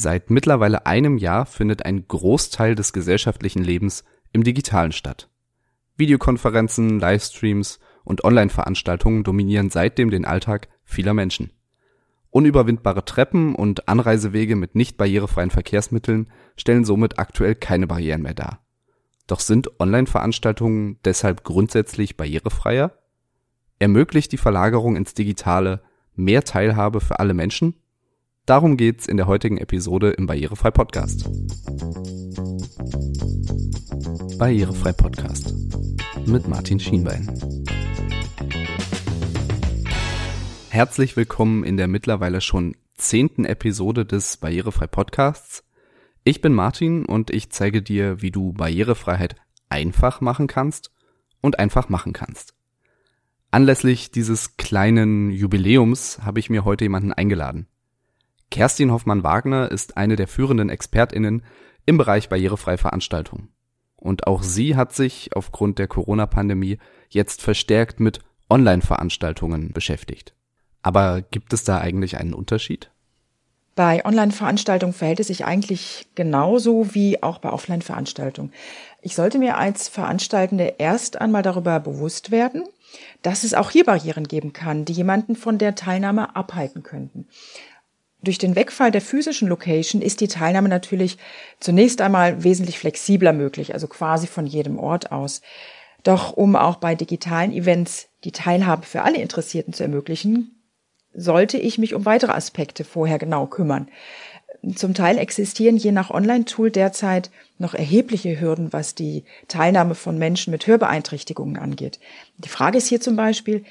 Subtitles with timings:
[0.00, 5.28] Seit mittlerweile einem Jahr findet ein Großteil des gesellschaftlichen Lebens im Digitalen statt.
[5.96, 11.50] Videokonferenzen, Livestreams und Online-Veranstaltungen dominieren seitdem den Alltag vieler Menschen.
[12.30, 18.64] Unüberwindbare Treppen und Anreisewege mit nicht barrierefreien Verkehrsmitteln stellen somit aktuell keine Barrieren mehr dar.
[19.26, 22.92] Doch sind Online-Veranstaltungen deshalb grundsätzlich barrierefreier?
[23.80, 25.82] Ermöglicht die Verlagerung ins Digitale
[26.14, 27.74] mehr Teilhabe für alle Menschen?
[28.48, 31.28] Darum geht's in der heutigen Episode im Barrierefrei Podcast.
[34.38, 35.54] Barrierefrei Podcast
[36.24, 37.28] mit Martin Schienbein.
[40.70, 45.62] Herzlich willkommen in der mittlerweile schon zehnten Episode des Barrierefrei Podcasts.
[46.24, 49.36] Ich bin Martin und ich zeige dir, wie du Barrierefreiheit
[49.68, 50.90] einfach machen kannst
[51.42, 52.54] und einfach machen kannst.
[53.50, 57.66] Anlässlich dieses kleinen Jubiläums habe ich mir heute jemanden eingeladen.
[58.50, 61.42] Kerstin Hoffmann-Wagner ist eine der führenden ExpertInnen
[61.86, 63.50] im Bereich barrierefreie Veranstaltungen.
[63.96, 70.34] Und auch sie hat sich aufgrund der Corona-Pandemie jetzt verstärkt mit Online-Veranstaltungen beschäftigt.
[70.82, 72.90] Aber gibt es da eigentlich einen Unterschied?
[73.74, 78.52] Bei Online-Veranstaltungen verhält es sich eigentlich genauso wie auch bei Offline-Veranstaltungen.
[79.02, 82.64] Ich sollte mir als Veranstaltende erst einmal darüber bewusst werden,
[83.22, 87.28] dass es auch hier Barrieren geben kann, die jemanden von der Teilnahme abhalten könnten.
[88.22, 91.18] Durch den Wegfall der physischen Location ist die Teilnahme natürlich
[91.60, 95.40] zunächst einmal wesentlich flexibler möglich, also quasi von jedem Ort aus.
[96.02, 100.60] Doch um auch bei digitalen Events die Teilhabe für alle Interessierten zu ermöglichen,
[101.14, 103.88] sollte ich mich um weitere Aspekte vorher genau kümmern.
[104.74, 110.50] Zum Teil existieren je nach Online-Tool derzeit noch erhebliche Hürden, was die Teilnahme von Menschen
[110.50, 112.00] mit Hörbeeinträchtigungen angeht.
[112.38, 113.64] Die Frage ist hier zum Beispiel,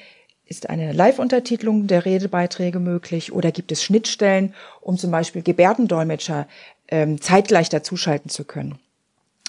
[0.48, 6.48] ist eine Live-Untertitelung der Redebeiträge möglich oder gibt es Schnittstellen, um zum Beispiel Gebärdendolmetscher
[6.88, 8.80] ähm, zeitgleich dazuschalten zu können?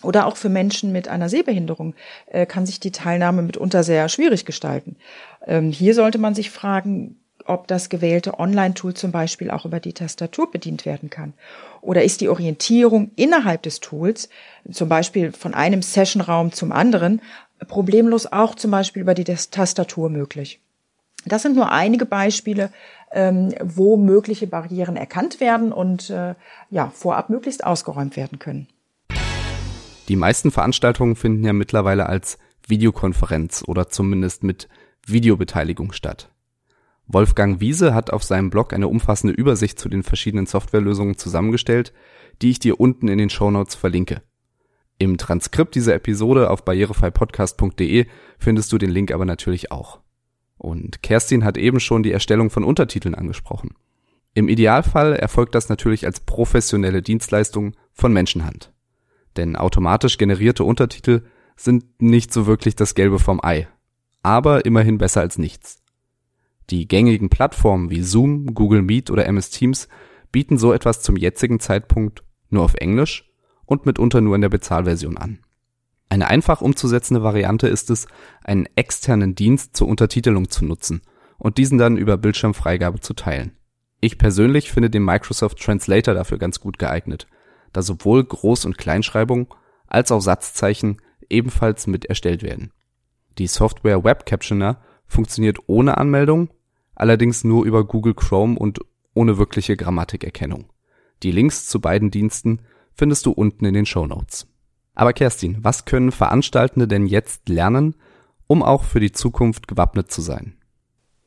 [0.02, 1.94] Oder auch für Menschen mit einer Sehbehinderung
[2.26, 4.96] äh, kann sich die Teilnahme mitunter sehr schwierig gestalten.
[5.46, 9.94] Ähm, hier sollte man sich fragen, ob das gewählte Online-Tool zum Beispiel auch über die
[9.94, 11.32] Tastatur bedient werden kann.
[11.80, 14.28] Oder ist die Orientierung innerhalb des Tools,
[14.70, 17.22] zum Beispiel von einem Sessionraum zum anderen,
[17.66, 20.60] problemlos auch zum Beispiel über die Tastatur möglich?
[21.28, 22.70] Das sind nur einige Beispiele,
[23.12, 26.34] ähm, wo mögliche Barrieren erkannt werden und äh,
[26.70, 28.68] ja, vorab möglichst ausgeräumt werden können.
[30.08, 34.68] Die meisten Veranstaltungen finden ja mittlerweile als Videokonferenz oder zumindest mit
[35.06, 36.30] Videobeteiligung statt.
[37.06, 41.94] Wolfgang Wiese hat auf seinem Blog eine umfassende Übersicht zu den verschiedenen Softwarelösungen zusammengestellt,
[42.42, 44.22] die ich dir unten in den Shownotes verlinke.
[44.98, 48.06] Im Transkript dieser Episode auf barrierefreipodcast.de
[48.38, 50.00] findest du den Link aber natürlich auch.
[50.58, 53.70] Und Kerstin hat eben schon die Erstellung von Untertiteln angesprochen.
[54.34, 58.72] Im Idealfall erfolgt das natürlich als professionelle Dienstleistung von Menschenhand.
[59.36, 61.22] Denn automatisch generierte Untertitel
[61.56, 63.68] sind nicht so wirklich das Gelbe vom Ei.
[64.22, 65.82] Aber immerhin besser als nichts.
[66.70, 69.88] Die gängigen Plattformen wie Zoom, Google Meet oder MS Teams
[70.30, 73.32] bieten so etwas zum jetzigen Zeitpunkt nur auf Englisch
[73.64, 75.38] und mitunter nur in der Bezahlversion an.
[76.08, 78.06] Eine einfach umzusetzende Variante ist es,
[78.42, 81.02] einen externen Dienst zur Untertitelung zu nutzen
[81.36, 83.52] und diesen dann über Bildschirmfreigabe zu teilen.
[84.00, 87.26] Ich persönlich finde den Microsoft Translator dafür ganz gut geeignet,
[87.72, 89.54] da sowohl Groß- und Kleinschreibung
[89.86, 92.72] als auch Satzzeichen ebenfalls mit erstellt werden.
[93.38, 96.50] Die Software Web Captioner funktioniert ohne Anmeldung,
[96.94, 98.80] allerdings nur über Google Chrome und
[99.14, 100.70] ohne wirkliche Grammatikerkennung.
[101.22, 102.60] Die Links zu beiden Diensten
[102.94, 104.46] findest du unten in den Show Notes.
[104.98, 107.94] Aber Kerstin, was können Veranstaltende denn jetzt lernen,
[108.48, 110.56] um auch für die Zukunft gewappnet zu sein?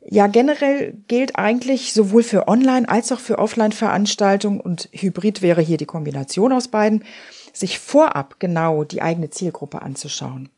[0.06, 5.78] Ja, generell gilt eigentlich sowohl für Online- als auch für Offline-Veranstaltungen und Hybrid wäre hier
[5.78, 7.06] die Kombination aus beiden,
[7.54, 10.50] sich vorab genau die eigene Zielgruppe anzuschauen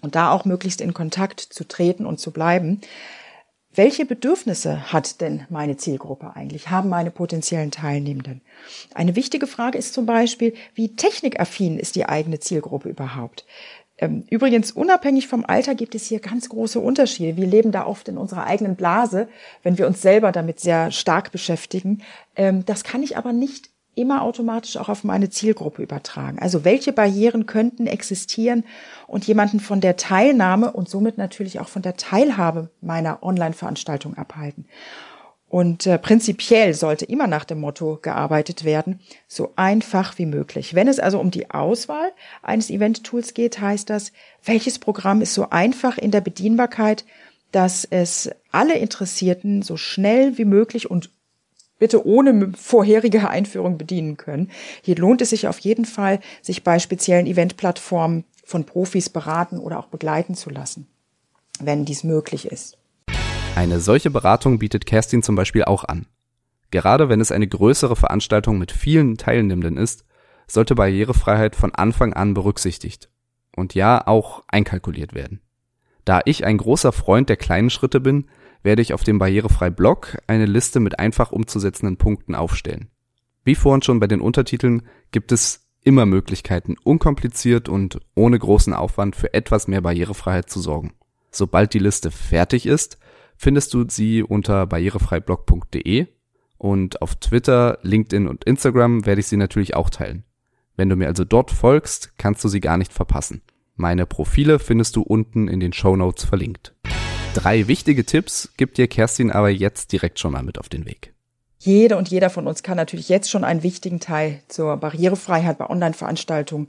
[0.00, 2.80] und da auch möglichst in Kontakt zu treten und zu bleiben.
[3.76, 6.70] Welche Bedürfnisse hat denn meine Zielgruppe eigentlich?
[6.70, 8.40] Haben meine potenziellen Teilnehmenden?
[8.94, 13.44] Eine wichtige Frage ist zum Beispiel, wie technikaffin ist die eigene Zielgruppe überhaupt?
[13.98, 17.36] Ähm, übrigens, unabhängig vom Alter gibt es hier ganz große Unterschiede.
[17.36, 19.28] Wir leben da oft in unserer eigenen Blase,
[19.62, 22.02] wenn wir uns selber damit sehr stark beschäftigen.
[22.34, 26.38] Ähm, das kann ich aber nicht immer automatisch auch auf meine Zielgruppe übertragen.
[26.38, 28.64] Also welche Barrieren könnten existieren
[29.08, 34.66] und jemanden von der Teilnahme und somit natürlich auch von der Teilhabe meiner Online-Veranstaltung abhalten.
[35.48, 40.74] Und äh, prinzipiell sollte immer nach dem Motto gearbeitet werden, so einfach wie möglich.
[40.74, 42.12] Wenn es also um die Auswahl
[42.42, 44.12] eines Event-Tools geht, heißt das,
[44.44, 47.04] welches Programm ist so einfach in der Bedienbarkeit,
[47.52, 51.10] dass es alle Interessierten so schnell wie möglich und
[51.78, 54.50] bitte ohne vorherige Einführung bedienen können.
[54.82, 59.78] Hier lohnt es sich auf jeden Fall, sich bei speziellen Eventplattformen von Profis beraten oder
[59.78, 60.86] auch begleiten zu lassen,
[61.60, 62.78] wenn dies möglich ist.
[63.54, 66.06] Eine solche Beratung bietet Kerstin zum Beispiel auch an.
[66.70, 70.04] Gerade wenn es eine größere Veranstaltung mit vielen Teilnehmenden ist,
[70.46, 73.08] sollte Barrierefreiheit von Anfang an berücksichtigt
[73.56, 75.40] und ja auch einkalkuliert werden.
[76.04, 78.28] Da ich ein großer Freund der kleinen Schritte bin,
[78.66, 82.90] werde ich auf dem Barrierefrei-Blog eine Liste mit einfach umzusetzenden Punkten aufstellen.
[83.44, 84.82] Wie vorhin schon bei den Untertiteln
[85.12, 90.94] gibt es immer Möglichkeiten, unkompliziert und ohne großen Aufwand für etwas mehr Barrierefreiheit zu sorgen.
[91.30, 92.98] Sobald die Liste fertig ist,
[93.36, 96.08] findest du sie unter barrierefreiblog.de
[96.58, 100.24] und auf Twitter, LinkedIn und Instagram werde ich sie natürlich auch teilen.
[100.74, 103.42] Wenn du mir also dort folgst, kannst du sie gar nicht verpassen.
[103.76, 106.74] Meine Profile findest du unten in den Show Notes verlinkt.
[107.36, 111.12] Drei wichtige Tipps gibt dir Kerstin aber jetzt direkt schon mal mit auf den Weg.
[111.58, 115.68] Jede und jeder von uns kann natürlich jetzt schon einen wichtigen Teil zur Barrierefreiheit bei
[115.68, 116.68] Online-Veranstaltungen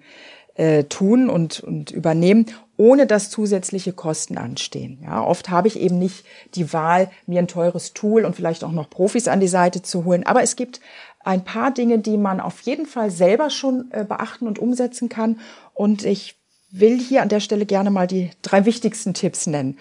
[0.56, 5.00] äh, tun und, und übernehmen, ohne dass zusätzliche Kosten anstehen.
[5.04, 6.26] Ja, oft habe ich eben nicht
[6.56, 10.04] die Wahl, mir ein teures Tool und vielleicht auch noch Profis an die Seite zu
[10.04, 10.26] holen.
[10.26, 10.82] Aber es gibt
[11.24, 15.40] ein paar Dinge, die man auf jeden Fall selber schon äh, beachten und umsetzen kann.
[15.74, 16.36] Und ich
[16.72, 19.78] will hier an der Stelle gerne mal die drei wichtigsten Tipps nennen.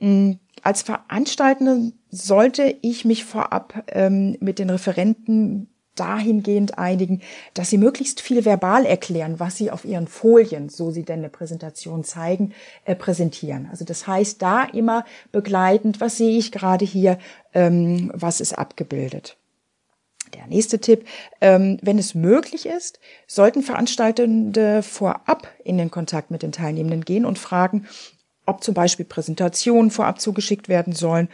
[0.00, 0.32] Mm,
[0.62, 7.22] als Veranstaltende sollte ich mich vorab ähm, mit den Referenten dahingehend einigen,
[7.54, 11.28] dass sie möglichst viel verbal erklären, was sie auf ihren Folien, so sie denn eine
[11.28, 12.52] Präsentation zeigen,
[12.84, 13.68] äh, präsentieren.
[13.70, 17.18] Also das heißt, da immer begleitend, was sehe ich gerade hier,
[17.54, 19.36] ähm, was ist abgebildet.
[20.34, 21.06] Der nächste Tipp,
[21.40, 27.24] ähm, wenn es möglich ist, sollten Veranstaltende vorab in den Kontakt mit den Teilnehmenden gehen
[27.24, 27.86] und fragen,
[28.46, 31.28] ob zum Beispiel Präsentationen vorab zugeschickt werden sollen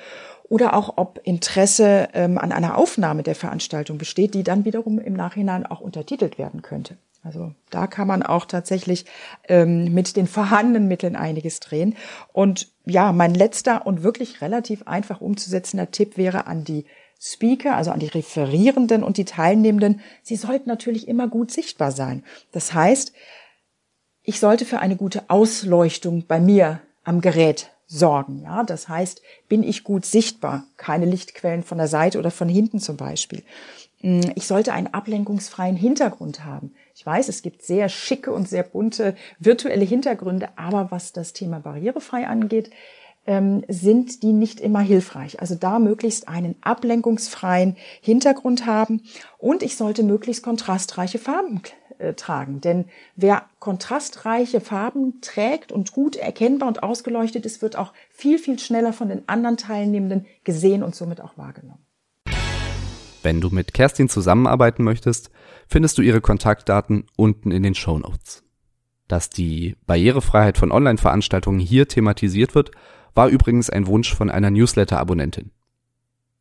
[0.48, 5.14] oder auch ob Interesse ähm, an einer Aufnahme der Veranstaltung besteht, die dann wiederum im
[5.14, 6.96] Nachhinein auch untertitelt werden könnte.
[7.24, 9.06] Also da kann man auch tatsächlich
[9.48, 11.96] ähm, mit den vorhandenen Mitteln einiges drehen.
[12.32, 16.84] Und ja, mein letzter und wirklich relativ einfach umzusetzender Tipp wäre an die
[17.20, 22.24] Speaker, also an die Referierenden und die Teilnehmenden, sie sollten natürlich immer gut sichtbar sein.
[22.50, 23.12] Das heißt,
[24.24, 28.42] ich sollte für eine gute Ausleuchtung bei mir am Gerät sorgen.
[28.42, 30.64] Ja, das heißt, bin ich gut sichtbar?
[30.76, 33.42] Keine Lichtquellen von der Seite oder von hinten zum Beispiel.
[34.00, 36.74] Hm, ich sollte einen ablenkungsfreien Hintergrund haben.
[36.94, 41.60] Ich weiß, es gibt sehr schicke und sehr bunte virtuelle Hintergründe, aber was das Thema
[41.60, 42.70] barrierefrei angeht,
[43.26, 45.40] ähm, sind die nicht immer hilfreich.
[45.40, 49.02] Also da möglichst einen ablenkungsfreien Hintergrund haben
[49.38, 51.62] und ich sollte möglichst kontrastreiche Farben
[51.98, 52.60] äh, tragen.
[52.60, 58.58] Denn wer kontrastreiche Farben trägt und gut erkennbar und ausgeleuchtet ist, wird auch viel, viel
[58.58, 61.86] schneller von den anderen Teilnehmenden gesehen und somit auch wahrgenommen.
[63.22, 65.30] Wenn du mit Kerstin zusammenarbeiten möchtest,
[65.68, 68.42] findest du ihre Kontaktdaten unten in den Show Notes.
[69.12, 72.70] Dass die Barrierefreiheit von Online-Veranstaltungen hier thematisiert wird,
[73.14, 75.50] war übrigens ein Wunsch von einer Newsletter-Abonnentin.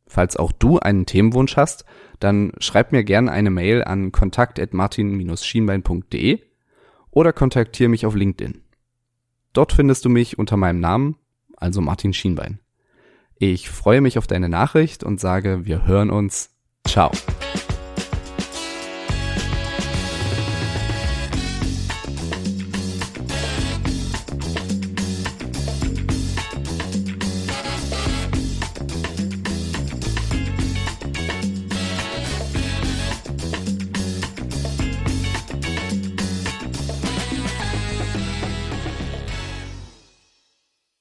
[0.06, 1.84] Falls auch du einen Themenwunsch hast,
[2.18, 6.40] dann schreib mir gerne eine Mail an kontakt@martin-schienbein.de
[7.10, 8.62] oder kontaktiere mich auf LinkedIn.
[9.52, 11.16] Dort findest du mich unter meinem Namen,
[11.58, 12.58] also Martin Schienbein.
[13.36, 16.48] Ich freue mich auf deine Nachricht und sage, wir hören uns.
[16.86, 17.10] Ciao.